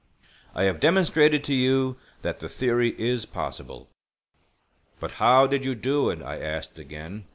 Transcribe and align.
I 0.55 0.63
have 0.63 0.79
demonstrated 0.79 1.43
to 1.43 1.53
you 1.53 1.95
that 2.23 2.39
the 2.39 2.49
theory 2.49 2.95
is 2.99 3.27
possible." 3.27 3.87
"But 4.99 5.11
how 5.21 5.45
did 5.45 5.63
you 5.63 5.75
do 5.75 6.09
it?" 6.09 6.23
I 6.23 6.39
asked 6.39 6.79
again. 6.79 7.25